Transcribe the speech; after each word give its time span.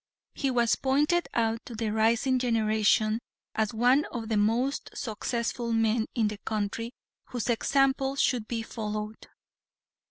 He 0.33 0.49
was 0.49 0.73
pointed 0.75 1.27
out 1.35 1.63
to 1.67 1.75
the 1.75 1.91
rising 1.91 2.39
generation 2.39 3.19
as 3.53 3.71
one 3.71 4.05
of 4.05 4.29
the 4.29 4.35
most 4.37 4.89
successful 4.95 5.71
men 5.73 6.07
in 6.15 6.27
the 6.27 6.39
country 6.39 6.91
whose 7.25 7.51
example 7.51 8.15
should 8.15 8.47
be 8.47 8.63
followed. 8.63 9.27